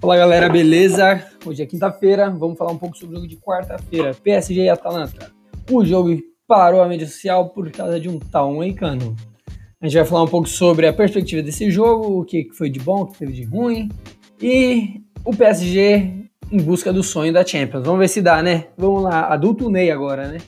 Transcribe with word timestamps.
Fala 0.00 0.16
galera, 0.16 0.48
beleza? 0.48 1.24
Hoje 1.44 1.60
é 1.60 1.66
quinta-feira, 1.66 2.30
vamos 2.30 2.56
falar 2.56 2.70
um 2.70 2.78
pouco 2.78 2.96
sobre 2.96 3.16
o 3.16 3.18
jogo 3.18 3.28
de 3.28 3.36
quarta-feira, 3.36 4.14
PSG 4.14 4.62
e 4.62 4.68
Atalanta. 4.68 5.32
O 5.68 5.84
jogo 5.84 6.16
parou 6.46 6.80
a 6.80 6.88
mídia 6.88 7.06
social 7.06 7.48
por 7.48 7.68
causa 7.72 7.98
de 7.98 8.08
um 8.08 8.16
tal 8.20 8.54
moicano. 8.54 9.16
A 9.80 9.86
gente 9.86 9.96
vai 9.96 10.04
falar 10.04 10.22
um 10.22 10.28
pouco 10.28 10.48
sobre 10.48 10.86
a 10.86 10.92
perspectiva 10.92 11.42
desse 11.42 11.68
jogo, 11.68 12.20
o 12.20 12.24
que 12.24 12.48
foi 12.56 12.70
de 12.70 12.78
bom, 12.78 13.02
o 13.02 13.06
que 13.06 13.18
teve 13.18 13.32
de 13.32 13.42
ruim, 13.42 13.88
e 14.40 15.02
o 15.24 15.34
PSG 15.34 16.30
em 16.52 16.58
busca 16.58 16.92
do 16.92 17.02
sonho 17.02 17.32
da 17.32 17.44
Champions. 17.44 17.84
Vamos 17.84 17.98
ver 17.98 18.08
se 18.08 18.22
dá, 18.22 18.40
né? 18.40 18.68
Vamos 18.76 19.02
lá, 19.02 19.26
adulto 19.26 19.68
Ney 19.68 19.90
agora, 19.90 20.28
né? 20.28 20.38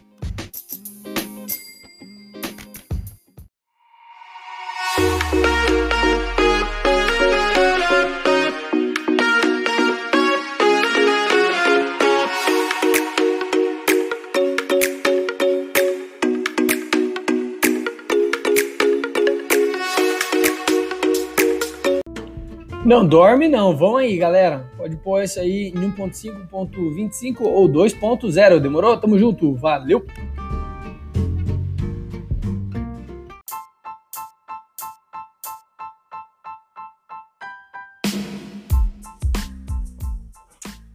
Não 22.83 23.07
dorme 23.07 23.47
não, 23.47 23.77
vão 23.77 23.99
aí 23.99 24.17
galera. 24.17 24.73
Pode 24.79 24.97
pôr 24.97 25.23
isso 25.23 25.39
aí 25.39 25.69
em 25.69 25.75
1.5.25 25.75 27.43
ou 27.43 27.69
2.0, 27.69 28.59
demorou? 28.59 28.97
Tamo 28.97 29.19
junto, 29.19 29.55
valeu! 29.55 30.03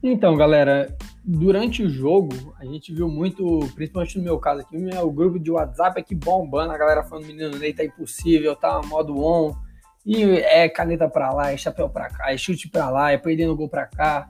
Então, 0.02 0.36
galera, 0.36 0.96
durante 1.24 1.84
o 1.84 1.90
jogo, 1.90 2.56
a 2.60 2.66
gente 2.66 2.92
viu 2.92 3.08
muito, 3.08 3.60
principalmente 3.76 4.18
no 4.18 4.24
meu 4.24 4.40
caso 4.40 4.62
aqui, 4.62 4.76
o 4.76 5.12
grupo 5.12 5.40
de 5.40 5.52
WhatsApp 5.52 6.00
aqui 6.00 6.16
bombando, 6.16 6.72
a 6.72 6.78
galera 6.78 7.04
falando, 7.04 7.28
menino, 7.28 7.58
Ney 7.60 7.74
tá 7.74 7.86
impossível, 7.86 8.56
tá 8.56 8.82
modo 8.88 9.24
on, 9.24 9.56
e 10.06 10.24
é 10.24 10.70
caneta 10.70 11.10
para 11.10 11.34
lá, 11.34 11.52
é 11.52 11.58
chapéu 11.58 11.90
para 11.90 12.10
cá, 12.10 12.32
é 12.32 12.38
chute 12.38 12.70
para 12.70 12.90
lá, 12.90 13.12
é 13.12 13.18
perdendo 13.18 13.56
gol 13.56 13.68
para 13.68 13.88
cá. 13.88 14.30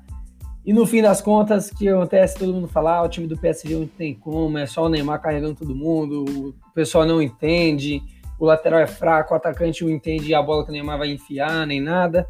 E 0.66 0.74
no 0.74 0.86
fim 0.86 1.02
das 1.02 1.22
contas, 1.22 1.70
o 1.70 1.76
que 1.76 1.88
acontece? 1.88 2.40
Todo 2.40 2.54
mundo 2.54 2.68
fala, 2.68 2.98
ah, 2.98 3.04
o 3.04 3.10
time 3.10 3.28
do 3.28 3.38
PSG 3.38 3.76
não 3.76 3.86
tem 3.86 4.16
como, 4.16 4.58
é 4.58 4.66
só 4.66 4.86
o 4.86 4.90
Neymar 4.90 5.22
carregando 5.22 5.56
todo 5.56 5.76
mundo, 5.76 6.24
o 6.24 6.74
pessoal 6.74 7.06
não 7.06 7.22
entende, 7.22 8.02
o 8.40 8.46
lateral 8.46 8.80
é 8.80 8.88
fraco, 8.88 9.34
o 9.34 9.38
atacante 9.38 9.84
não 9.84 9.92
entende 9.92 10.34
a 10.34 10.42
bola 10.42 10.64
que 10.64 10.70
o 10.70 10.74
Neymar 10.74 10.98
vai 10.98 11.12
enfiar, 11.12 11.68
nem 11.68 11.82
nada. 11.82 12.26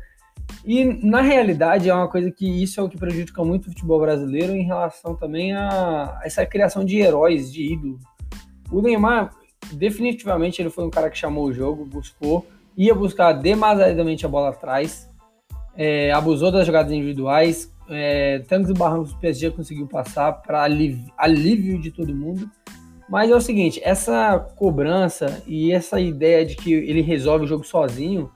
E 0.65 0.83
na 0.83 1.21
realidade 1.21 1.89
é 1.89 1.93
uma 1.93 2.09
coisa 2.09 2.31
que 2.31 2.45
isso 2.61 2.79
é 2.79 2.83
o 2.83 2.89
que 2.89 2.97
prejudica 2.97 3.43
muito 3.43 3.67
o 3.67 3.69
futebol 3.69 3.99
brasileiro 3.99 4.55
em 4.55 4.63
relação 4.63 5.15
também 5.15 5.53
a 5.53 6.19
essa 6.23 6.45
criação 6.45 6.83
de 6.83 6.97
heróis, 6.97 7.53
de 7.53 7.73
ídolos. 7.73 8.01
O 8.71 8.81
Neymar, 8.81 9.31
definitivamente, 9.73 10.61
ele 10.61 10.69
foi 10.69 10.83
um 10.83 10.89
cara 10.89 11.09
que 11.09 11.17
chamou 11.17 11.45
o 11.45 11.53
jogo, 11.53 11.85
buscou, 11.85 12.45
ia 12.77 12.93
buscar 12.93 13.33
demasiadamente 13.33 14.25
a 14.25 14.29
bola 14.29 14.49
atrás, 14.49 15.09
é, 15.75 16.11
abusou 16.11 16.51
das 16.51 16.65
jogadas 16.65 16.91
individuais, 16.91 17.71
é, 17.89 18.41
e 18.49 18.73
barrancos 18.73 19.11
o 19.11 19.19
PSG 19.19 19.51
conseguiu 19.51 19.87
passar 19.87 20.31
para 20.33 20.63
alívio 20.63 21.79
de 21.79 21.91
todo 21.91 22.15
mundo. 22.15 22.49
Mas 23.07 23.29
é 23.29 23.35
o 23.35 23.41
seguinte, 23.41 23.79
essa 23.83 24.39
cobrança 24.55 25.43
e 25.45 25.71
essa 25.71 25.99
ideia 25.99 26.43
de 26.43 26.55
que 26.55 26.73
ele 26.73 27.01
resolve 27.01 27.45
o 27.45 27.47
jogo 27.47 27.63
sozinho 27.63 28.31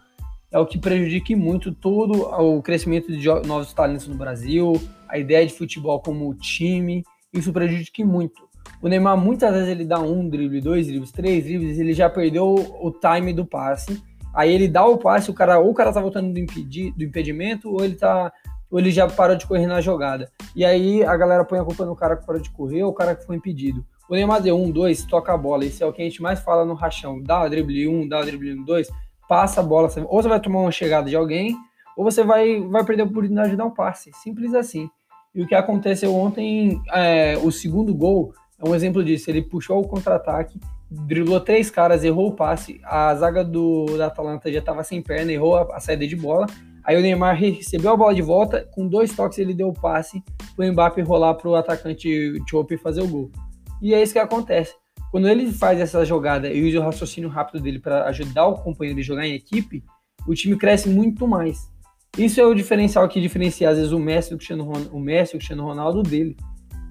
é 0.52 0.60
o 0.60 0.66
que 0.66 0.78
prejudica 0.78 1.36
muito 1.36 1.74
todo 1.74 2.22
o 2.40 2.62
crescimento 2.62 3.12
de 3.12 3.28
novos 3.48 3.74
talentos 3.74 4.08
no 4.08 4.16
Brasil, 4.16 4.80
a 5.08 5.18
ideia 5.18 5.46
de 5.46 5.54
futebol 5.54 6.00
como 6.00 6.34
time, 6.36 7.04
isso 7.34 7.52
prejudica 7.52 8.06
muito. 8.06 8.48
O 8.82 8.88
Neymar 8.88 9.18
muitas 9.18 9.52
vezes 9.52 9.70
ele 9.70 9.86
dá 9.86 10.00
um 10.00 10.30
drible, 10.30 10.62
dois 10.62 10.86
dribles, 10.86 11.12
três 11.12 11.44
dribles, 11.44 11.80
ele 11.80 11.94
já 11.94 12.10
perdeu 12.10 12.54
o 12.54 12.92
time 12.92 13.34
do 13.34 13.46
passe 13.46 14.02
Aí 14.34 14.54
ele 14.54 14.68
dá 14.68 14.86
o 14.86 14.98
passe, 14.98 15.30
o 15.30 15.34
cara, 15.34 15.60
ou 15.60 15.72
o 15.72 15.74
cara 15.74 15.92
tá 15.92 16.00
voltando 16.02 16.32
do, 16.32 16.40
impedi, 16.40 16.92
do 16.92 17.04
impedimento, 17.04 17.72
ou 17.72 17.84
ele 17.84 17.96
tá. 17.96 18.32
Ou 18.70 18.80
ele 18.80 18.92
já 18.92 19.08
parou 19.08 19.36
de 19.36 19.48
correr 19.48 19.66
na 19.66 19.82
jogada. 19.82 20.32
E 20.56 20.64
aí 20.64 21.04
a 21.04 21.18
galera 21.18 21.44
põe 21.44 21.58
a 21.58 21.64
culpa 21.64 21.86
no 21.86 21.96
cara 21.96 22.16
que 22.16 22.26
parou 22.26 22.40
de 22.40 22.52
correr 22.52 22.84
ou 22.84 22.92
o 22.92 22.94
cara 22.94 23.16
que 23.16 23.26
foi 23.26 23.36
impedido. 23.36 23.84
O 24.08 24.14
Neymar 24.14 24.42
deu 24.42 24.60
um, 24.60 24.70
dois, 24.70 25.04
toca 25.06 25.34
a 25.34 25.38
bola. 25.38 25.66
Esse 25.66 25.82
é 25.82 25.86
o 25.86 25.92
que 25.92 26.02
a 26.02 26.06
gente 26.06 26.22
mais 26.22 26.40
fala 26.40 26.64
no 26.66 26.76
rachão. 26.76 27.20
Dá 27.22 27.44
o 27.44 27.50
drible 27.50 27.88
um, 27.88 28.08
dá 28.08 28.20
o 28.20 28.26
drible 28.26 28.54
um, 28.54 28.64
dois, 28.64 28.88
passa 29.28 29.62
a 29.62 29.64
bola. 29.64 29.90
Ou 30.08 30.22
você 30.22 30.30
vai 30.30 30.40
tomar 30.40 30.62
uma 30.62 30.72
chegada 30.72 31.10
de 31.10 31.16
alguém, 31.16 31.56
ou 31.98 32.04
você 32.04 32.24
vai, 32.24 32.60
vai 32.62 32.84
perder 32.84 33.04
a 33.04 33.06
oportunidade 33.06 33.52
de 33.52 33.56
dar 33.56 33.66
um 33.66 33.72
passe. 33.72 34.12
Simples 34.22 34.54
assim. 34.54 34.88
E 35.34 35.42
o 35.42 35.48
que 35.48 35.56
aconteceu 35.56 36.16
ontem, 36.16 36.82
é, 36.92 37.38
o 37.38 37.52
segundo 37.52 37.94
gol, 37.94 38.34
é 38.64 38.68
um 38.68 38.76
exemplo 38.76 39.04
disso. 39.04 39.30
Ele 39.30 39.42
puxou 39.42 39.80
o 39.80 39.88
contra-ataque 39.88 40.60
driblou 40.90 41.40
três 41.40 41.70
caras, 41.70 42.04
errou 42.04 42.30
o 42.30 42.36
passe, 42.36 42.80
a 42.84 43.14
zaga 43.16 43.44
do 43.44 43.86
da 43.98 44.08
Atalanta 44.08 44.52
já 44.52 44.60
estava 44.60 44.84
sem 44.84 45.02
perna, 45.02 45.32
errou 45.32 45.56
a, 45.56 45.76
a, 45.76 45.80
saída 45.80 46.08
de 46.08 46.16
bola. 46.16 46.48
Aí 46.84 46.98
o 46.98 47.02
Neymar 47.02 47.36
recebeu 47.36 47.92
a 47.92 47.98
bola 47.98 48.16
de 48.16 48.22
volta, 48.22 48.68
com 48.74 48.88
dois 48.88 49.16
toques 49.16 49.38
ele 49.38 49.54
deu 49.54 49.68
o 49.68 49.74
passe 49.74 50.24
o 50.58 50.72
Mbappé 50.72 51.02
rolar 51.02 51.36
para 51.36 51.50
o 51.50 51.56
atacante 51.56 52.34
Chope 52.50 52.78
fazer 52.78 53.02
o 53.02 53.08
gol. 53.08 53.32
E 53.82 53.94
é 53.94 54.02
isso 54.02 54.14
que 54.14 54.20
acontece. 54.20 54.76
Quando 55.12 55.28
ele 55.28 55.52
faz 55.52 55.80
essa 55.80 56.04
jogada 56.04 56.52
e 56.52 56.68
usa 56.68 56.80
o 56.80 56.84
raciocínio 56.84 57.30
rápido 57.30 57.62
dele 57.62 57.80
para 57.80 58.06
ajudar 58.06 58.48
o 58.48 58.56
companheiro 58.56 59.00
a 59.00 59.04
jogar 59.04 59.26
em 59.26 59.34
equipe, 59.34 59.84
o 60.28 60.34
time 60.34 60.58
cresce 60.58 60.90
muito 60.90 61.28
mais. 61.28 61.72
Isso 62.18 62.42
é 62.42 62.46
o 62.46 62.54
diferencial 62.54 63.08
que 63.08 63.22
diferencia 63.22 63.70
às 63.70 63.78
vezes 63.78 63.92
o 63.92 64.00
Messi, 64.00 64.34
o 64.34 64.38
Cristiano 64.38 64.64
Ronaldo, 64.66 64.96
o 64.96 65.00
Messi, 65.00 65.36
o 65.36 65.38
Cristiano 65.38 65.64
Ronaldo 65.64 66.04
dele 66.04 66.36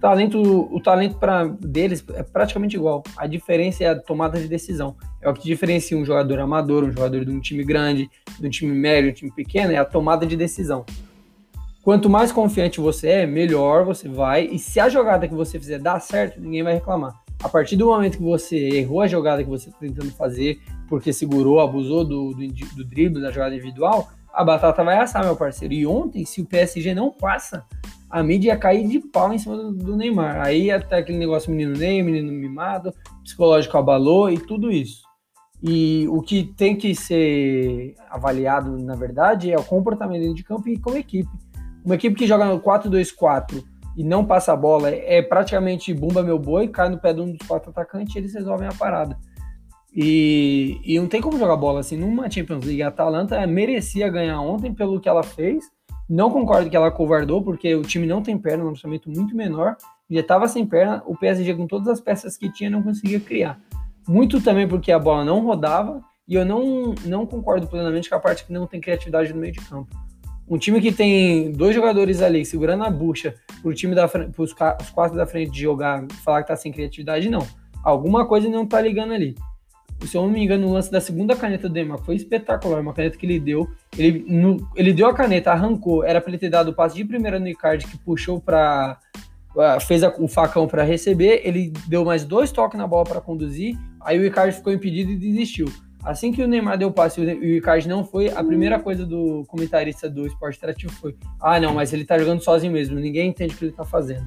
talento, 0.00 0.40
o 0.40 0.80
talento 0.80 1.16
para 1.16 1.46
deles 1.46 2.04
é 2.14 2.22
praticamente 2.22 2.76
igual. 2.76 3.02
A 3.16 3.26
diferença 3.26 3.84
é 3.84 3.88
a 3.88 3.98
tomada 3.98 4.40
de 4.40 4.48
decisão. 4.48 4.96
É 5.20 5.28
o 5.28 5.34
que 5.34 5.44
diferencia 5.44 5.96
um 5.96 6.04
jogador 6.04 6.38
amador, 6.40 6.84
um 6.84 6.90
jogador 6.90 7.24
de 7.24 7.30
um 7.30 7.40
time 7.40 7.64
grande, 7.64 8.10
de 8.38 8.46
um 8.46 8.50
time 8.50 8.72
médio, 8.72 9.10
de 9.10 9.16
um 9.16 9.18
time 9.18 9.32
pequeno, 9.32 9.72
é 9.72 9.76
a 9.76 9.84
tomada 9.84 10.26
de 10.26 10.36
decisão. 10.36 10.84
Quanto 11.82 12.10
mais 12.10 12.30
confiante 12.30 12.80
você 12.80 13.08
é, 13.08 13.26
melhor 13.26 13.84
você 13.84 14.08
vai. 14.08 14.46
E 14.46 14.58
se 14.58 14.78
a 14.78 14.88
jogada 14.88 15.26
que 15.26 15.34
você 15.34 15.58
fizer 15.58 15.78
dar 15.78 16.00
certo, 16.00 16.40
ninguém 16.40 16.62
vai 16.62 16.74
reclamar. 16.74 17.14
A 17.42 17.48
partir 17.48 17.76
do 17.76 17.86
momento 17.86 18.18
que 18.18 18.22
você 18.22 18.56
errou 18.56 19.00
a 19.00 19.06
jogada 19.06 19.42
que 19.42 19.48
você 19.48 19.68
está 19.68 19.80
tentando 19.80 20.10
fazer, 20.12 20.60
porque 20.88 21.12
segurou, 21.12 21.60
abusou 21.60 22.04
do, 22.04 22.34
do, 22.34 22.46
do 22.76 22.84
drible, 22.84 23.22
da 23.22 23.30
jogada 23.30 23.54
individual, 23.54 24.10
a 24.32 24.44
batata 24.44 24.84
vai 24.84 24.98
assar, 24.98 25.24
meu 25.24 25.36
parceiro. 25.36 25.72
E 25.72 25.86
ontem, 25.86 26.24
se 26.24 26.40
o 26.40 26.44
PSG 26.44 26.94
não 26.94 27.10
passa, 27.10 27.64
a 28.10 28.22
mídia 28.22 28.52
ia 28.52 28.56
cair 28.56 28.88
de 28.88 29.00
pau 29.00 29.32
em 29.32 29.38
cima 29.38 29.56
do, 29.56 29.72
do 29.72 29.96
Neymar. 29.96 30.40
Aí 30.40 30.70
até 30.70 30.98
aquele 30.98 31.18
negócio 31.18 31.50
menino 31.50 31.76
Ney, 31.76 32.02
menino 32.02 32.32
mimado, 32.32 32.92
psicológico 33.22 33.76
abalou 33.76 34.30
e 34.30 34.38
tudo 34.38 34.70
isso. 34.70 35.02
E 35.62 36.06
o 36.08 36.22
que 36.22 36.44
tem 36.56 36.76
que 36.76 36.94
ser 36.94 37.94
avaliado, 38.08 38.78
na 38.78 38.94
verdade, 38.94 39.50
é 39.50 39.58
o 39.58 39.64
comportamento 39.64 40.20
dentro 40.20 40.36
de 40.36 40.44
campo 40.44 40.68
e 40.68 40.78
como 40.78 40.96
equipe. 40.96 41.28
Uma 41.84 41.96
equipe 41.96 42.14
que 42.14 42.26
joga 42.26 42.44
no 42.44 42.60
4-2-4 42.60 43.64
e 43.96 44.04
não 44.04 44.24
passa 44.24 44.52
a 44.52 44.56
bola 44.56 44.88
é 44.88 45.20
praticamente 45.20 45.92
bumba 45.92 46.22
meu 46.22 46.38
boi, 46.38 46.68
cai 46.68 46.88
no 46.88 46.98
pé 46.98 47.12
de 47.12 47.20
um 47.20 47.32
dos 47.32 47.46
quatro 47.46 47.70
atacantes 47.70 48.14
e 48.14 48.18
eles 48.18 48.34
resolvem 48.34 48.68
a 48.68 48.72
parada. 48.72 49.18
E, 49.92 50.80
e 50.84 50.98
não 51.00 51.08
tem 51.08 51.20
como 51.20 51.38
jogar 51.38 51.56
bola 51.56 51.80
assim 51.80 51.96
numa 51.96 52.30
Champions 52.30 52.64
League. 52.64 52.82
A 52.82 52.88
Atalanta 52.88 53.44
merecia 53.46 54.08
ganhar 54.08 54.40
ontem 54.40 54.72
pelo 54.72 55.00
que 55.00 55.08
ela 55.08 55.24
fez 55.24 55.64
não 56.08 56.30
concordo 56.30 56.70
que 56.70 56.76
ela 56.76 56.90
covardou, 56.90 57.42
porque 57.42 57.74
o 57.74 57.82
time 57.82 58.06
não 58.06 58.22
tem 58.22 58.38
perna, 58.38 58.64
um 58.64 58.68
orçamento 58.68 59.10
muito 59.10 59.36
menor, 59.36 59.76
já 60.10 60.20
estava 60.20 60.48
sem 60.48 60.64
perna, 60.64 61.02
o 61.06 61.16
PSG 61.16 61.54
com 61.54 61.66
todas 61.66 61.88
as 61.88 62.00
peças 62.00 62.36
que 62.36 62.50
tinha 62.50 62.70
não 62.70 62.82
conseguia 62.82 63.20
criar. 63.20 63.60
Muito 64.08 64.40
também 64.40 64.66
porque 64.66 64.90
a 64.90 64.98
bola 64.98 65.24
não 65.24 65.44
rodava, 65.44 66.02
e 66.26 66.34
eu 66.34 66.44
não, 66.44 66.94
não 67.04 67.26
concordo 67.26 67.66
plenamente 67.66 68.08
com 68.08 68.16
a 68.16 68.20
parte 68.20 68.44
que 68.44 68.52
não 68.52 68.66
tem 68.66 68.80
criatividade 68.80 69.32
no 69.32 69.40
meio 69.40 69.52
de 69.52 69.60
campo. 69.60 69.88
Um 70.48 70.56
time 70.56 70.80
que 70.80 70.92
tem 70.92 71.52
dois 71.52 71.74
jogadores 71.74 72.22
ali 72.22 72.44
segurando 72.44 72.84
a 72.84 72.90
bucha 72.90 73.34
para 73.62 73.74
time 73.74 73.94
da 73.94 74.08
os 74.38 74.52
quatro 74.54 75.16
da 75.16 75.26
frente 75.26 75.58
jogar, 75.60 76.06
falar 76.24 76.42
que 76.42 76.48
tá 76.48 76.56
sem 76.56 76.72
criatividade, 76.72 77.28
não. 77.28 77.46
Alguma 77.84 78.26
coisa 78.26 78.48
não 78.48 78.66
tá 78.66 78.80
ligando 78.80 79.12
ali 79.12 79.34
se 80.06 80.16
eu 80.16 80.22
não 80.22 80.30
me 80.30 80.42
engano, 80.42 80.66
o 80.66 80.72
lance 80.72 80.90
da 80.90 81.00
segunda 81.00 81.34
caneta 81.34 81.68
do 81.68 81.74
Neymar 81.74 81.98
foi 81.98 82.14
espetacular, 82.14 82.80
uma 82.80 82.94
caneta 82.94 83.16
que 83.16 83.26
ele 83.26 83.40
deu. 83.40 83.68
Ele, 83.96 84.24
no, 84.28 84.56
ele 84.76 84.92
deu 84.92 85.08
a 85.08 85.14
caneta, 85.14 85.50
arrancou, 85.50 86.04
era 86.04 86.20
para 86.20 86.30
ele 86.30 86.38
ter 86.38 86.50
dado 86.50 86.68
o 86.68 86.74
passe 86.74 86.96
de 86.96 87.04
primeira 87.04 87.38
no 87.38 87.48
Icardi, 87.48 87.86
que 87.86 87.98
puxou 87.98 88.40
para 88.40 88.98
fez 89.86 90.04
a, 90.04 90.14
o 90.18 90.28
facão 90.28 90.68
para 90.68 90.84
receber, 90.84 91.40
ele 91.44 91.72
deu 91.88 92.04
mais 92.04 92.24
dois 92.24 92.52
toques 92.52 92.78
na 92.78 92.86
bola 92.86 93.04
para 93.04 93.20
conduzir, 93.20 93.76
aí 94.00 94.18
o 94.18 94.24
Icardi 94.24 94.56
ficou 94.56 94.72
impedido 94.72 95.10
e 95.10 95.16
desistiu. 95.16 95.66
Assim 96.04 96.30
que 96.30 96.42
o 96.42 96.46
Neymar 96.46 96.78
deu 96.78 96.88
o 96.88 96.92
passe 96.92 97.20
e 97.20 97.24
o 97.24 97.56
Icardi 97.56 97.88
não 97.88 98.04
foi, 98.04 98.28
a 98.28 98.44
primeira 98.44 98.78
coisa 98.78 99.04
do 99.04 99.44
comentarista 99.48 100.08
do 100.08 100.26
esporte 100.26 100.56
interativo 100.56 100.92
foi: 100.92 101.16
ah, 101.40 101.58
não, 101.58 101.74
mas 101.74 101.92
ele 101.92 102.04
tá 102.04 102.16
jogando 102.16 102.42
sozinho 102.42 102.72
mesmo, 102.72 102.98
ninguém 103.00 103.28
entende 103.28 103.54
o 103.54 103.58
que 103.58 103.64
ele 103.64 103.72
tá 103.72 103.84
fazendo. 103.84 104.26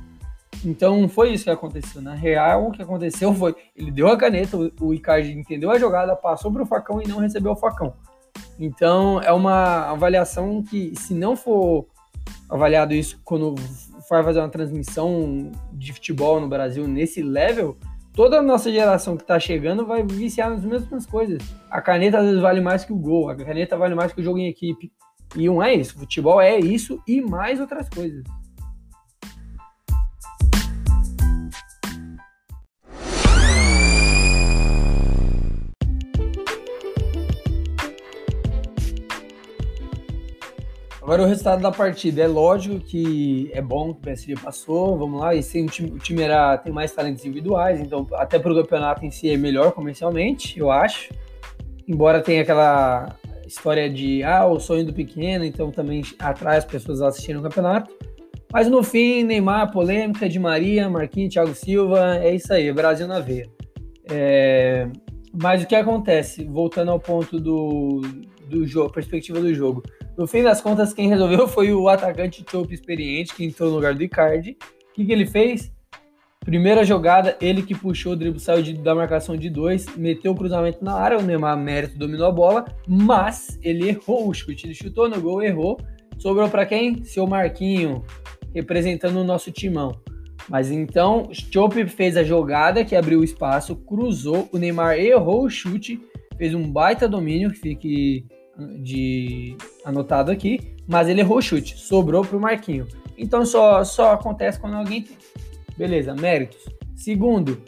Então 0.63 1.07
foi 1.09 1.33
isso 1.33 1.45
que 1.45 1.49
aconteceu. 1.49 2.01
Na 2.01 2.13
real, 2.13 2.67
o 2.67 2.71
que 2.71 2.81
aconteceu 2.81 3.33
foi 3.33 3.55
ele 3.75 3.91
deu 3.91 4.07
a 4.07 4.17
caneta, 4.17 4.57
o 4.79 4.93
Icardi 4.93 5.31
entendeu 5.31 5.71
a 5.71 5.79
jogada, 5.79 6.15
passou 6.15 6.51
para 6.51 6.63
o 6.63 6.65
facão 6.65 7.01
e 7.01 7.07
não 7.07 7.17
recebeu 7.17 7.51
o 7.51 7.55
facão. 7.55 7.93
Então 8.59 9.19
é 9.21 9.31
uma 9.31 9.89
avaliação 9.89 10.61
que, 10.61 10.93
se 10.95 11.13
não 11.13 11.35
for 11.35 11.87
avaliado 12.49 12.93
isso 12.93 13.19
quando 13.23 13.55
for 14.07 14.23
fazer 14.23 14.39
uma 14.39 14.49
transmissão 14.49 15.51
de 15.73 15.93
futebol 15.93 16.39
no 16.39 16.47
Brasil 16.47 16.87
nesse 16.87 17.21
level, 17.23 17.77
toda 18.13 18.37
a 18.39 18.41
nossa 18.41 18.71
geração 18.71 19.15
que 19.15 19.23
está 19.23 19.39
chegando 19.39 19.85
vai 19.85 20.03
viciar 20.03 20.49
nas 20.49 20.63
mesmas 20.63 21.05
coisas. 21.05 21.41
A 21.69 21.81
caneta 21.81 22.19
às 22.19 22.25
vezes 22.25 22.41
vale 22.41 22.61
mais 22.61 22.85
que 22.85 22.93
o 22.93 22.97
gol, 22.97 23.29
a 23.29 23.35
caneta 23.35 23.77
vale 23.77 23.95
mais 23.95 24.13
que 24.13 24.21
o 24.21 24.23
jogo 24.23 24.37
em 24.37 24.47
equipe. 24.47 24.91
E 25.35 25.47
não 25.47 25.63
é 25.63 25.73
isso. 25.73 25.97
Futebol 25.97 26.41
é 26.41 26.59
isso 26.59 27.01
e 27.07 27.21
mais 27.21 27.59
outras 27.59 27.87
coisas. 27.89 28.23
Agora 41.01 41.23
o 41.23 41.25
resultado 41.25 41.61
da 41.61 41.71
partida. 41.71 42.21
É 42.21 42.27
lógico 42.27 42.79
que 42.79 43.49
é 43.53 43.61
bom 43.61 43.93
que 43.93 43.99
o 43.99 44.01
PSG 44.01 44.35
passou, 44.35 44.97
vamos 44.97 45.19
lá, 45.19 45.33
e 45.33 45.41
sem 45.41 45.65
o 45.65 45.67
time, 45.67 45.91
o 45.91 45.97
time 45.97 46.21
era, 46.21 46.57
tem 46.57 46.71
mais 46.71 46.91
talentos 46.93 47.25
individuais, 47.25 47.79
então 47.79 48.07
até 48.13 48.37
para 48.37 48.51
o 48.51 48.55
campeonato 48.55 49.03
em 49.03 49.09
si 49.09 49.29
é 49.29 49.37
melhor 49.37 49.71
comercialmente, 49.71 50.59
eu 50.59 50.69
acho. 50.69 51.11
Embora 51.87 52.21
tenha 52.21 52.43
aquela 52.43 53.15
história 53.47 53.89
de 53.89 54.23
ah, 54.23 54.45
o 54.45 54.59
sonho 54.59 54.85
do 54.85 54.93
pequeno, 54.93 55.43
então 55.43 55.71
também 55.71 56.03
atrai 56.19 56.57
as 56.57 56.65
pessoas 56.65 57.01
a 57.01 57.09
o 57.09 57.41
campeonato. 57.41 57.91
Mas 58.53 58.67
no 58.67 58.83
fim, 58.83 59.23
Neymar, 59.23 59.71
polêmica, 59.71 60.29
de 60.29 60.37
Maria, 60.37 60.89
Marquinhos, 60.89 61.33
Thiago 61.33 61.55
Silva, 61.55 62.17
é 62.17 62.35
isso 62.35 62.53
aí, 62.53 62.71
Brasil 62.71 63.07
na 63.07 63.19
veia. 63.19 63.49
É... 64.09 64.87
Mas 65.33 65.63
o 65.63 65.67
que 65.67 65.75
acontece? 65.75 66.43
Voltando 66.43 66.91
ao 66.91 66.99
ponto 66.99 67.39
do, 67.39 68.01
do 68.47 68.67
jogo, 68.67 68.91
perspectiva 68.91 69.39
do 69.39 69.53
jogo. 69.53 69.81
No 70.17 70.27
fim 70.27 70.43
das 70.43 70.61
contas, 70.61 70.93
quem 70.93 71.07
resolveu 71.07 71.47
foi 71.47 71.73
o 71.73 71.87
atacante 71.87 72.45
Chope 72.49 72.73
experiente, 72.73 73.33
que 73.33 73.45
entrou 73.45 73.69
no 73.69 73.75
lugar 73.75 73.95
do 73.95 74.03
Icardi. 74.03 74.57
O 74.91 74.93
que, 74.93 75.05
que 75.05 75.11
ele 75.11 75.25
fez? 75.25 75.71
Primeira 76.41 76.83
jogada, 76.83 77.37
ele 77.39 77.61
que 77.61 77.75
puxou 77.75 78.13
o 78.13 78.15
drible, 78.15 78.39
saiu 78.39 78.63
de, 78.63 78.73
da 78.73 78.95
marcação 78.95 79.37
de 79.37 79.47
dois, 79.47 79.85
meteu 79.95 80.31
o 80.31 80.35
cruzamento 80.35 80.83
na 80.83 80.93
área, 80.93 81.19
o 81.19 81.21
Neymar 81.21 81.55
mérito 81.55 81.99
dominou 81.99 82.25
a 82.25 82.31
bola, 82.31 82.65
mas 82.87 83.59
ele 83.61 83.89
errou 83.89 84.27
o 84.27 84.33
chute, 84.33 84.65
ele 84.65 84.73
chutou 84.73 85.07
no 85.07 85.21
gol, 85.21 85.43
errou. 85.43 85.79
Sobrou 86.17 86.49
para 86.49 86.65
quem? 86.65 87.03
Seu 87.03 87.27
Marquinho, 87.27 88.03
representando 88.55 89.17
o 89.17 89.23
nosso 89.23 89.51
timão. 89.51 89.91
Mas 90.49 90.71
então, 90.71 91.29
Chope 91.31 91.87
fez 91.87 92.17
a 92.17 92.23
jogada 92.23 92.83
que 92.83 92.95
abriu 92.95 93.19
o 93.19 93.23
espaço, 93.23 93.75
cruzou, 93.75 94.49
o 94.51 94.57
Neymar 94.57 94.97
errou 94.97 95.45
o 95.45 95.49
chute, 95.49 96.01
fez 96.37 96.55
um 96.55 96.69
baita 96.69 97.07
domínio, 97.07 97.51
que 97.51 98.25
de 98.81 99.55
anotado 99.85 100.31
aqui, 100.31 100.75
mas 100.87 101.07
ele 101.07 101.21
errou 101.21 101.37
o 101.37 101.41
chute, 101.41 101.77
sobrou 101.77 102.23
para 102.23 102.37
o 102.37 102.39
Marquinho. 102.39 102.87
Então 103.17 103.45
só, 103.45 103.83
só 103.83 104.13
acontece 104.13 104.59
quando 104.59 104.75
alguém. 104.75 105.07
Beleza, 105.77 106.13
méritos. 106.13 106.65
Segundo, 106.95 107.61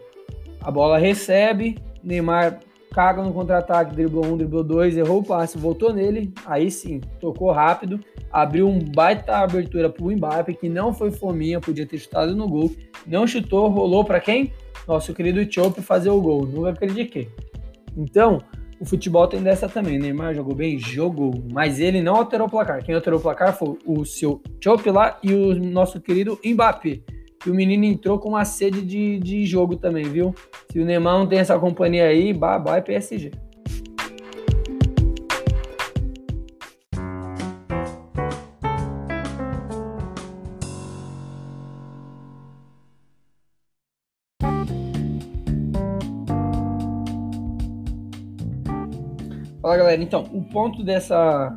a 0.61 0.69
bola 0.69 0.97
recebe, 0.97 1.77
Neymar 2.03 2.59
caga 2.93 3.23
no 3.23 3.33
contra-ataque, 3.33 3.95
driblou 3.95 4.25
um, 4.25 4.37
driblou 4.37 4.63
dois, 4.63 4.95
errou 4.95 5.19
o 5.19 5.23
passe, 5.23 5.57
voltou 5.57 5.91
nele, 5.91 6.31
aí 6.45 6.69
sim, 6.69 7.01
tocou 7.19 7.51
rápido, 7.51 7.99
abriu 8.31 8.69
um 8.69 8.79
baita 8.79 9.37
abertura 9.37 9.89
para 9.89 10.03
o 10.03 10.11
Mbappe, 10.11 10.53
que 10.53 10.69
não 10.69 10.93
foi 10.93 11.09
fominha, 11.09 11.59
podia 11.59 11.87
ter 11.87 11.97
chutado 11.97 12.35
no 12.35 12.47
gol, 12.47 12.71
não 13.05 13.25
chutou, 13.25 13.67
rolou 13.67 14.05
para 14.05 14.19
quem? 14.19 14.53
Nosso 14.87 15.13
querido 15.13 15.51
Chope 15.51 15.81
fazer 15.81 16.11
o 16.11 16.21
gol, 16.21 16.45
nunca 16.45 16.69
acreditei. 16.69 17.29
Então, 17.97 18.39
o 18.83 18.85
futebol 18.85 19.25
tem 19.27 19.41
dessa 19.41 19.69
também. 19.69 19.97
Neymar 19.97 20.35
jogou 20.35 20.53
bem? 20.53 20.77
Jogou. 20.77 21.31
Mas 21.53 21.79
ele 21.79 22.01
não 22.01 22.17
alterou 22.17 22.47
o 22.47 22.49
placar. 22.49 22.83
Quem 22.83 22.93
alterou 22.93 23.17
o 23.17 23.23
placar 23.23 23.57
foi 23.57 23.77
o 23.85 24.03
seu 24.03 24.41
Chop 24.61 24.89
lá 24.89 25.17
e 25.23 25.33
o 25.33 25.55
nosso 25.55 26.01
querido 26.01 26.37
Mbappé. 26.43 26.99
E 27.45 27.49
o 27.49 27.55
menino 27.55 27.85
entrou 27.85 28.19
com 28.19 28.29
uma 28.29 28.43
sede 28.43 28.81
de, 28.81 29.19
de 29.19 29.45
jogo 29.45 29.77
também, 29.77 30.03
viu? 30.03 30.35
Se 30.69 30.79
o 30.79 30.85
Neymar 30.85 31.17
não 31.17 31.27
tem 31.27 31.39
essa 31.39 31.57
companhia 31.57 32.07
aí, 32.07 32.33
bye 32.33 32.61
bye 32.61 32.81
PSG. 32.81 33.31
Fala 49.63 49.77
galera, 49.77 50.03
então, 50.03 50.25
o 50.33 50.43
ponto 50.43 50.83
dessa 50.83 51.55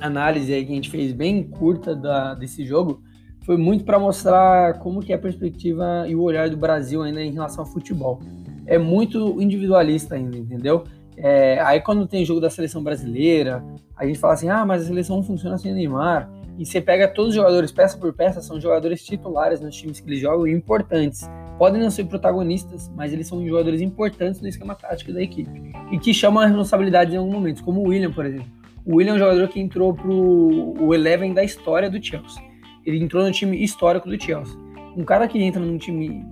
análise 0.00 0.54
aí 0.54 0.64
que 0.64 0.72
a 0.72 0.74
gente 0.76 0.88
fez 0.88 1.12
bem 1.12 1.42
curta 1.42 1.94
da, 1.94 2.32
desse 2.32 2.64
jogo 2.64 3.02
foi 3.44 3.58
muito 3.58 3.84
para 3.84 3.98
mostrar 3.98 4.78
como 4.78 5.02
que 5.02 5.12
é 5.12 5.16
a 5.16 5.18
perspectiva 5.18 6.06
e 6.08 6.16
o 6.16 6.22
olhar 6.22 6.48
do 6.48 6.56
Brasil 6.56 7.02
ainda 7.02 7.22
em 7.22 7.32
relação 7.32 7.64
ao 7.64 7.70
futebol. 7.70 8.18
É 8.64 8.78
muito 8.78 9.38
individualista 9.42 10.14
ainda, 10.14 10.38
entendeu? 10.38 10.84
É, 11.18 11.60
aí 11.60 11.82
quando 11.82 12.06
tem 12.06 12.24
jogo 12.24 12.40
da 12.40 12.48
seleção 12.48 12.82
brasileira, 12.82 13.62
a 13.94 14.06
gente 14.06 14.18
fala 14.18 14.32
assim, 14.32 14.48
ah, 14.48 14.64
mas 14.64 14.84
a 14.84 14.86
seleção 14.86 15.16
não 15.16 15.22
funciona 15.22 15.58
sem 15.58 15.74
Neymar. 15.74 16.30
E 16.58 16.64
você 16.64 16.80
pega 16.80 17.06
todos 17.06 17.28
os 17.28 17.34
jogadores, 17.34 17.70
peça 17.70 17.98
por 17.98 18.10
peça, 18.14 18.40
são 18.40 18.58
jogadores 18.58 19.04
titulares 19.04 19.60
nos 19.60 19.76
times 19.76 20.00
que 20.00 20.08
eles 20.08 20.20
jogam 20.20 20.46
e 20.46 20.52
importantes 20.52 21.28
podem 21.58 21.80
não 21.80 21.90
ser 21.90 22.04
protagonistas, 22.04 22.90
mas 22.94 23.12
eles 23.12 23.26
são 23.26 23.44
jogadores 23.46 23.80
importantes 23.80 24.40
no 24.40 24.48
esquema 24.48 24.74
tático 24.74 25.12
da 25.12 25.22
equipe 25.22 25.72
e 25.90 25.98
que 25.98 26.12
chamam 26.12 26.42
a 26.42 26.46
responsabilidade 26.46 27.14
em 27.14 27.18
alguns 27.18 27.34
momentos, 27.34 27.62
como 27.62 27.80
o 27.80 27.88
William, 27.88 28.12
por 28.12 28.26
exemplo. 28.26 28.48
O 28.84 28.96
William 28.96 29.12
é 29.12 29.16
um 29.16 29.18
jogador 29.18 29.48
que 29.48 29.58
entrou 29.58 29.92
pro 29.92 30.74
o 30.80 30.94
Eleven 30.94 31.34
da 31.34 31.42
história 31.42 31.90
do 31.90 32.02
Chelsea. 32.02 32.42
Ele 32.84 33.02
entrou 33.02 33.24
no 33.24 33.32
time 33.32 33.62
histórico 33.62 34.08
do 34.08 34.20
Chelsea. 34.20 34.56
Um 34.96 35.04
cara 35.04 35.26
que 35.26 35.42
entra 35.42 35.60
num 35.60 35.76
time 35.76 36.24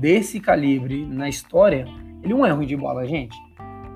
desse 0.00 0.40
calibre 0.40 1.06
na 1.06 1.28
história, 1.28 1.86
ele 2.22 2.34
não 2.34 2.44
é 2.44 2.50
ruim 2.50 2.66
de 2.66 2.76
bola, 2.76 3.06
gente. 3.06 3.36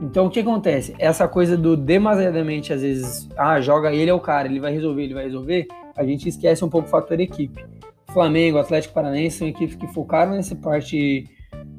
Então 0.00 0.26
o 0.26 0.31
que 0.31 0.40
acontece? 0.40 0.94
Essa 0.98 1.26
coisa 1.26 1.56
do 1.56 1.76
demasiadamente, 1.76 2.72
às 2.72 2.82
vezes, 2.82 3.28
ah, 3.36 3.60
joga 3.60 3.92
ele 3.92 4.10
é 4.10 4.14
o 4.14 4.20
cara, 4.20 4.48
ele 4.48 4.60
vai 4.60 4.72
resolver, 4.72 5.02
ele 5.02 5.14
vai 5.14 5.25
resolver, 5.25 5.66
a 5.96 6.04
gente 6.04 6.28
esquece 6.28 6.64
um 6.64 6.69
pouco 6.69 6.86
o 6.86 6.90
fator 6.90 7.19
equipe. 7.20 7.64
Flamengo, 8.14 8.58
Atlético 8.58 8.94
Paranaense 8.94 9.38
são 9.38 9.49
equipes 9.49 9.75
que 9.75 9.87
focaram 9.88 10.32
nessa 10.32 10.55
parte 10.55 11.28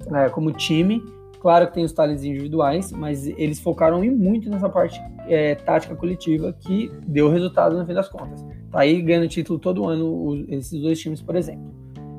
né, 0.05 0.29
como 0.29 0.51
time. 0.51 1.01
Claro 1.39 1.67
que 1.67 1.75
tem 1.75 1.85
os 1.85 1.93
talentos 1.93 2.23
individuais, 2.23 2.91
mas 2.91 3.25
eles 3.25 3.59
focaram 3.59 4.03
muito 4.03 4.49
nessa 4.49 4.67
parte 4.67 4.99
é, 5.27 5.55
tática 5.55 5.95
coletiva 5.95 6.51
que 6.53 6.91
deu 7.07 7.29
resultado 7.29 7.77
no 7.77 7.85
fim 7.85 7.93
das 7.93 8.09
contas. 8.09 8.45
Tá 8.71 8.79
aí 8.79 9.01
ganhando 9.01 9.27
título 9.29 9.57
todo 9.57 9.85
ano 9.85 10.45
esses 10.49 10.81
dois 10.81 10.99
times, 10.99 11.21
por 11.21 11.35
exemplo. 11.35 11.73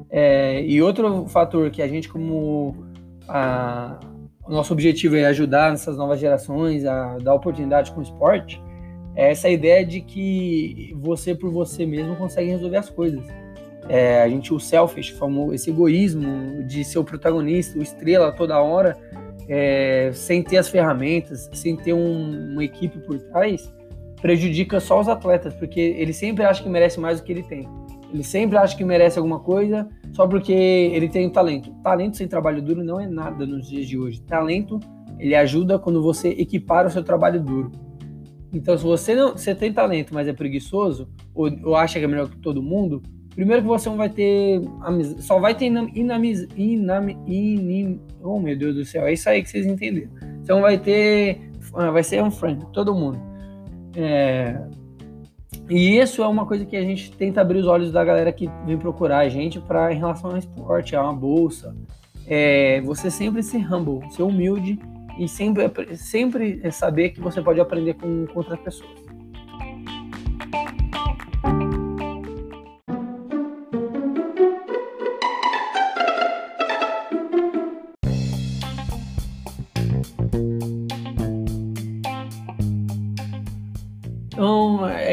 É, 0.09 0.65
e 0.65 0.81
outro 0.81 1.27
fator 1.27 1.71
que 1.71 1.83
a 1.83 1.89
gente, 1.89 2.09
como 2.09 2.87
a, 3.29 3.99
o 4.47 4.51
nosso 4.51 4.73
objetivo 4.73 5.17
é 5.17 5.27
ajudar 5.27 5.75
essas 5.75 5.97
novas 5.97 6.19
gerações 6.19 6.87
a 6.87 7.19
dar 7.19 7.35
oportunidade 7.35 7.93
com 7.93 8.01
o 8.01 8.03
esporte, 8.03 8.63
é 9.15 9.31
essa 9.31 9.49
ideia 9.49 9.85
de 9.85 10.01
que 10.01 10.95
você 11.01 11.35
por 11.35 11.51
você 11.51 11.85
mesmo 11.85 12.17
consegue 12.17 12.51
resolver 12.51 12.77
as 12.77 12.89
coisas. 12.89 13.27
É, 13.89 14.23
a 14.23 14.29
gente, 14.29 14.53
o 14.53 14.59
selfish, 14.59 15.11
famoso, 15.11 15.55
esse 15.55 15.71
egoísmo 15.71 16.65
de 16.65 16.85
ser 16.85 16.99
o 16.99 17.05
protagonista, 17.05 17.79
o 17.79 17.83
estrela 17.83 18.33
toda 18.33 18.61
hora, 18.61 18.97
é, 19.49 20.11
sem 20.13 20.43
ter 20.43 20.57
as 20.59 20.69
ferramentas, 20.69 21.49
sem 21.53 21.77
ter 21.77 21.93
um, 21.93 22.53
uma 22.53 22.65
equipe 22.65 22.99
por 22.99 23.19
trás, 23.19 23.73
prejudica 24.21 24.81
só 24.81 25.01
os 25.01 25.09
atletas, 25.09 25.55
porque 25.55 25.81
ele 25.81 26.13
sempre 26.13 26.45
acha 26.45 26.63
que 26.63 26.69
merece 26.69 26.99
mais 26.99 27.21
do 27.21 27.25
que 27.25 27.33
ele 27.33 27.43
tem. 27.43 27.69
Ele 28.13 28.25
sempre 28.25 28.57
acha 28.57 28.77
que 28.77 28.85
merece 28.85 29.19
alguma 29.19 29.41
coisa 29.41 29.89
só 30.13 30.27
porque 30.27 30.53
ele 30.53 31.09
tem 31.09 31.29
talento. 31.29 31.71
Talento 31.83 32.17
sem 32.17 32.27
trabalho 32.27 32.63
duro 32.63 32.83
não 32.83 33.01
é 33.01 33.07
nada 33.07 33.47
nos 33.47 33.69
dias 33.69 33.87
de 33.87 33.99
hoje. 33.99 34.23
Talento, 34.23 34.81
ele 35.19 35.35
ajuda 35.35 35.79
quando 35.79 36.03
você 36.03 36.29
equipara 36.29 36.89
o 36.89 36.91
seu 36.91 37.03
trabalho 37.03 37.41
duro. 37.41 37.71
Então, 38.53 38.77
se 38.79 38.85
você 38.85 39.15
não, 39.15 39.33
você 39.33 39.55
tem 39.55 39.73
talento, 39.73 40.15
mas 40.15 40.29
é 40.29 40.33
preguiçoso, 40.33 41.09
ou, 41.35 41.51
ou 41.65 41.77
acha 41.77 41.99
que 41.99 42.05
é 42.05 42.09
melhor 42.09 42.31
que 42.31 42.39
todo 42.39 42.63
mundo, 42.63 43.03
Primeiro 43.37 43.61
que 43.61 43.69
você 43.69 43.89
não 43.91 43.99
vai 43.99 44.09
ter 44.09 44.63
amizade, 44.81 45.23
só 45.23 45.39
vai 45.39 45.55
ter 45.55 45.67
inamiz, 45.67 46.49
inam, 46.57 48.01
oh 48.23 48.41
meu 48.41 48.57
Deus 48.57 48.75
do 48.75 48.85
céu, 48.85 49.07
é 49.07 49.13
isso 49.13 49.29
aí 49.29 49.43
que 49.43 49.51
vocês 49.51 49.67
entenderam. 49.67 50.11
Então 50.43 50.63
vai 50.63 50.79
ter, 50.79 51.51
ah, 51.75 51.91
vai 51.91 52.03
ser 52.03 52.23
um 52.23 52.31
friend, 52.31 52.65
todo 52.73 52.95
mundo. 52.95 53.21
É, 53.95 54.59
e 55.69 55.99
isso 55.99 56.23
é 56.23 56.27
uma 56.27 56.47
coisa 56.47 56.65
que 56.65 56.77
a 56.77 56.83
gente 56.83 57.13
tenta 57.13 57.43
abrir 57.43 57.59
os 57.59 57.67
olhos 57.67 57.93
da 57.93 58.03
galera 58.03 58.33
que 58.33 58.49
vem 58.65 58.79
procurar 58.79 59.19
a 59.19 59.29
gente 59.29 59.61
para 59.61 59.93
em 59.93 59.99
relação 59.99 60.31
ao 60.31 60.39
esporte, 60.39 60.97
a 60.97 61.03
uma 61.03 61.13
bolsa. 61.13 61.77
É, 62.27 62.81
você 62.81 63.11
sempre 63.11 63.43
ser 63.43 63.71
humble, 63.71 64.01
ser 64.13 64.23
humilde 64.23 64.79
e 65.19 65.29
sempre, 65.29 65.71
sempre 65.97 66.73
saber 66.73 67.11
que 67.11 67.21
você 67.21 67.43
pode 67.43 67.61
aprender 67.61 67.95
com, 67.95 68.27
com 68.27 68.39
outras 68.39 68.59
pessoas. 68.61 69.06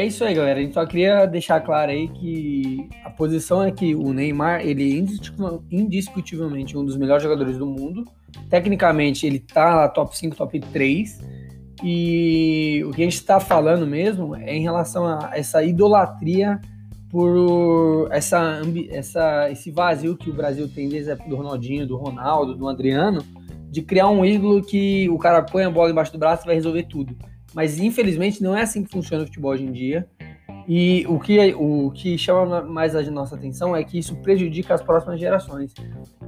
É 0.04 0.06
isso 0.06 0.22
aí, 0.22 0.34
galera. 0.34 0.60
A 0.60 0.62
gente 0.62 0.74
só 0.74 0.84
queria 0.84 1.26
deixar 1.26 1.60
claro 1.60 1.90
aí 1.90 2.08
que 2.08 2.88
a 3.04 3.10
posição 3.10 3.62
é 3.62 3.72
que 3.72 3.94
o 3.94 4.12
Neymar, 4.12 4.60
ele 4.60 4.98
é 4.98 5.74
indiscutivelmente 5.74 6.76
um 6.76 6.84
dos 6.84 6.96
melhores 6.96 7.22
jogadores 7.22 7.56
do 7.56 7.66
mundo. 7.66 8.04
Tecnicamente, 8.50 9.26
ele 9.26 9.38
tá 9.38 9.74
lá 9.74 9.88
top 9.88 10.16
5, 10.16 10.36
top 10.36 10.60
3. 10.60 11.20
E 11.82 12.84
o 12.86 12.90
que 12.90 13.02
a 13.02 13.04
gente 13.04 13.14
está 13.14 13.40
falando 13.40 13.86
mesmo 13.86 14.36
é 14.36 14.54
em 14.54 14.62
relação 14.62 15.06
a 15.06 15.30
essa 15.34 15.62
idolatria 15.64 16.60
por 17.10 18.08
essa, 18.10 18.60
essa, 18.90 19.50
esse 19.50 19.70
vazio 19.70 20.16
que 20.16 20.30
o 20.30 20.34
Brasil 20.34 20.68
tem 20.68 20.88
desde 20.88 21.12
a 21.12 21.14
do 21.14 21.36
Ronaldinho, 21.36 21.86
do 21.86 21.96
Ronaldo, 21.96 22.54
do 22.54 22.68
Adriano, 22.68 23.24
de 23.70 23.82
criar 23.82 24.08
um 24.08 24.24
ídolo 24.24 24.62
que 24.62 25.08
o 25.08 25.18
cara 25.18 25.42
põe 25.42 25.64
a 25.64 25.70
bola 25.70 25.90
embaixo 25.90 26.12
do 26.12 26.18
braço 26.18 26.44
e 26.44 26.46
vai 26.46 26.54
resolver 26.56 26.84
tudo. 26.84 27.16
Mas 27.54 27.78
infelizmente 27.78 28.42
não 28.42 28.56
é 28.56 28.62
assim 28.62 28.82
que 28.82 28.90
funciona 28.90 29.22
o 29.22 29.26
futebol 29.26 29.52
hoje 29.52 29.64
em 29.64 29.72
dia. 29.72 30.06
E 30.66 31.04
o 31.08 31.18
que, 31.20 31.54
o 31.54 31.90
que 31.90 32.16
chama 32.16 32.62
mais 32.62 32.96
a 32.96 33.02
nossa 33.10 33.36
atenção 33.36 33.76
é 33.76 33.84
que 33.84 33.98
isso 33.98 34.16
prejudica 34.16 34.74
as 34.74 34.82
próximas 34.82 35.20
gerações. 35.20 35.74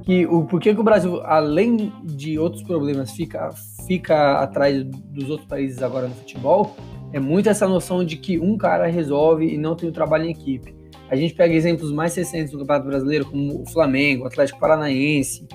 Que 0.03 0.27
o 0.27 0.45
porquê 0.45 0.75
que 0.75 0.79
o 0.79 0.83
Brasil, 0.83 1.21
além 1.23 1.91
de 2.03 2.37
outros 2.37 2.61
problemas, 2.61 3.11
fica, 3.11 3.49
fica 3.87 4.33
atrás 4.39 4.83
dos 4.83 5.29
outros 5.29 5.47
países 5.47 5.81
agora 5.81 6.07
no 6.07 6.13
futebol, 6.13 6.75
é 7.11 7.19
muito 7.19 7.49
essa 7.49 7.67
noção 7.67 8.05
de 8.05 8.17
que 8.17 8.37
um 8.37 8.57
cara 8.57 8.85
resolve 8.87 9.47
e 9.47 9.57
não 9.57 9.75
tem 9.75 9.89
o 9.89 9.91
trabalho 9.93 10.25
em 10.25 10.31
equipe. 10.31 10.75
A 11.09 11.15
gente 11.15 11.33
pega 11.33 11.53
exemplos 11.53 11.91
mais 11.91 12.13
recentes 12.15 12.51
do 12.51 12.59
Campeonato 12.59 12.87
Brasileiro, 12.87 13.25
como 13.25 13.61
o 13.61 13.65
Flamengo, 13.65 14.23
o 14.23 14.27
Atlético 14.27 14.59
Paranaense. 14.59 15.47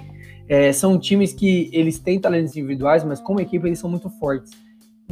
É, 0.48 0.72
são 0.72 0.98
times 0.98 1.32
que 1.32 1.70
eles 1.72 1.98
têm 1.98 2.18
talentos 2.18 2.56
individuais, 2.56 3.04
mas 3.04 3.20
como 3.20 3.40
equipe 3.40 3.66
eles 3.66 3.78
são 3.78 3.88
muito 3.88 4.10
fortes. 4.18 4.50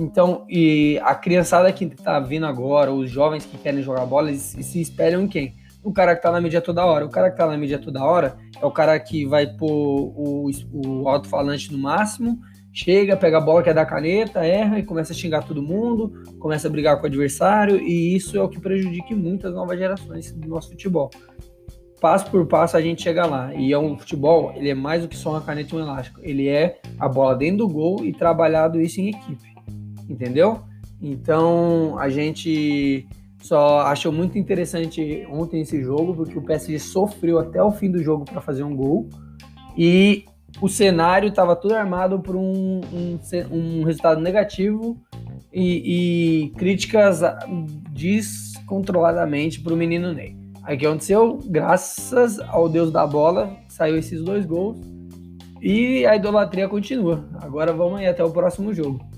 Então, 0.01 0.47
e 0.49 0.99
a 1.03 1.15
criançada 1.15 1.71
que 1.71 1.85
está 1.85 2.19
vindo 2.19 2.47
agora, 2.47 2.91
os 2.91 3.11
jovens 3.11 3.45
que 3.45 3.59
querem 3.59 3.83
jogar 3.83 4.07
bola, 4.07 4.31
eles 4.31 4.57
se 4.59 4.81
espelham 4.81 5.25
em 5.25 5.29
quem? 5.29 5.55
O 5.85 5.93
cara 5.93 6.13
que 6.13 6.21
está 6.21 6.33
na 6.33 6.41
mídia 6.41 6.63
toda 6.63 6.87
hora. 6.87 7.05
O 7.05 7.11
cara 7.11 7.29
que 7.29 7.35
está 7.35 7.47
na 7.47 7.57
mídia 7.59 7.79
toda 7.79 8.03
hora 8.03 8.39
é 8.61 8.65
o 8.65 8.71
cara 8.71 8.99
que 8.99 9.27
vai 9.27 9.47
pôr 9.47 9.69
o, 9.69 10.51
o 10.73 11.07
alto-falante 11.07 11.71
no 11.71 11.77
máximo, 11.79 12.39
chega, 12.73 13.15
pega 13.15 13.37
a 13.37 13.41
bola, 13.43 13.63
quer 13.63 13.75
dar 13.75 13.85
caneta, 13.85 14.43
erra 14.43 14.79
e 14.79 14.83
começa 14.83 15.13
a 15.13 15.17
xingar 15.17 15.43
todo 15.43 15.63
mundo, 15.63 16.15
começa 16.39 16.67
a 16.67 16.71
brigar 16.71 16.97
com 16.97 17.03
o 17.03 17.07
adversário, 17.07 17.77
e 17.77 18.17
isso 18.17 18.39
é 18.39 18.43
o 18.43 18.49
que 18.49 18.59
prejudica 18.59 19.15
muito 19.15 19.49
as 19.49 19.55
novas 19.55 19.79
gerações 19.79 20.33
do 20.33 20.49
nosso 20.49 20.71
futebol. 20.71 21.11
Passo 22.01 22.31
por 22.31 22.47
passo 22.47 22.75
a 22.75 22.81
gente 22.81 23.03
chega 23.03 23.27
lá. 23.27 23.53
E 23.55 23.71
é 23.71 23.79
um 23.79 23.99
futebol, 23.99 24.55
ele 24.57 24.71
é 24.71 24.75
mais 24.75 25.03
do 25.03 25.09
que 25.09 25.17
só 25.17 25.33
uma 25.33 25.43
caneta 25.43 25.75
e 25.75 25.79
um 25.79 25.83
elástico. 25.83 26.21
Ele 26.23 26.49
é 26.49 26.81
a 26.99 27.07
bola 27.07 27.35
dentro 27.37 27.59
do 27.59 27.69
gol 27.69 28.03
e 28.03 28.15
trabalhado 28.15 28.81
isso 28.81 28.99
em 28.99 29.11
equipe 29.11 29.50
entendeu? 30.11 30.61
Então 31.01 31.99
a 31.99 32.09
gente 32.09 33.07
só 33.43 33.81
achou 33.81 34.13
muito 34.13 34.39
interessante 34.39 35.27
ontem 35.31 35.63
esse 35.63 35.83
jogo, 35.83 36.15
porque 36.15 36.39
o 36.39 36.43
PSG 36.43 36.79
sofreu 36.79 37.39
até 37.39 37.63
o 37.63 37.73
fim 37.73 37.91
do 37.91 38.03
jogo 38.03 38.25
para 38.25 38.41
fazer 38.41 38.63
um 38.63 38.77
gol 38.77 39.09
e 39.77 40.25
o 40.61 40.69
cenário 40.69 41.29
estava 41.29 41.57
tudo 41.57 41.75
armado 41.75 42.21
por 42.21 42.37
um, 42.37 42.81
um, 42.93 43.19
um 43.51 43.85
resultado 43.85 44.21
negativo 44.21 44.99
e, 45.53 46.45
e, 46.45 46.51
críticas 46.51 47.21
descontroladamente 47.91 49.61
para 49.61 49.73
o 49.73 49.77
menino 49.77 50.13
Ney. 50.13 50.37
Aí 50.63 50.77
o 50.77 50.79
que 50.79 50.87
aconteceu? 50.87 51.39
Graças 51.47 52.39
ao 52.41 52.69
Deus 52.69 52.93
da 52.93 53.07
bola, 53.07 53.57
saiu 53.69 53.97
esses 53.97 54.23
dois 54.23 54.45
gols 54.45 54.79
e 55.63 56.05
a 56.05 56.15
idolatria 56.15 56.69
continua. 56.69 57.25
Agora 57.41 57.73
vamos 57.73 58.01
aí 58.01 58.07
até 58.07 58.23
o 58.23 58.31
próximo 58.31 58.75
jogo. 58.75 59.10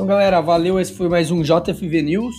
Então, 0.00 0.08
galera, 0.08 0.40
valeu. 0.40 0.80
Esse 0.80 0.94
foi 0.94 1.10
mais 1.10 1.30
um 1.30 1.42
JFV 1.42 2.00
News. 2.00 2.34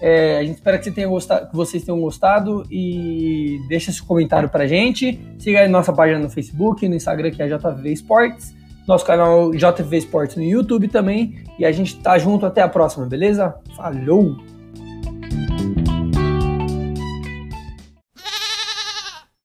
É, 0.00 0.38
a 0.38 0.42
gente 0.42 0.56
espera 0.56 0.76
que, 0.76 0.82
você 0.82 0.90
tenha 0.90 1.06
gostado, 1.06 1.48
que 1.48 1.54
vocês 1.54 1.84
tenham 1.84 2.00
gostado 2.00 2.64
e 2.68 3.60
deixa 3.68 3.92
seu 3.92 4.04
comentário 4.04 4.48
pra 4.48 4.66
gente. 4.66 5.20
Siga 5.38 5.60
aí 5.60 5.68
nossa 5.68 5.92
página 5.92 6.18
no 6.18 6.28
Facebook, 6.28 6.88
no 6.88 6.96
Instagram, 6.96 7.30
que 7.30 7.40
é 7.40 7.46
JFV 7.46 7.92
Sports. 7.92 8.52
Nosso 8.84 9.06
canal 9.06 9.52
JFV 9.52 9.98
Sports 9.98 10.34
no 10.34 10.42
YouTube 10.42 10.88
também. 10.88 11.36
E 11.56 11.64
a 11.64 11.70
gente 11.70 11.96
tá 12.00 12.18
junto 12.18 12.46
até 12.46 12.62
a 12.62 12.68
próxima, 12.68 13.06
beleza? 13.06 13.54
Falou! 13.76 14.36